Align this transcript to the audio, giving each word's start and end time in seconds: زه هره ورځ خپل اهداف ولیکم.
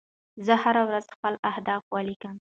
زه 0.45 0.53
هره 0.63 0.83
ورځ 0.89 1.05
خپل 1.15 1.33
اهداف 1.51 1.83
ولیکم. 1.95 2.35